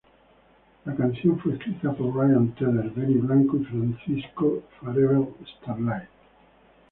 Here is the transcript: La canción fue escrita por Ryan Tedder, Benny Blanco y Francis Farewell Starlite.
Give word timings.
La 0.85 0.95
canción 0.95 1.37
fue 1.37 1.53
escrita 1.53 1.93
por 1.93 2.11
Ryan 2.15 2.55
Tedder, 2.55 2.89
Benny 2.89 3.19
Blanco 3.19 3.57
y 3.57 3.65
Francis 3.65 4.25
Farewell 4.79 5.27
Starlite. 5.61 6.07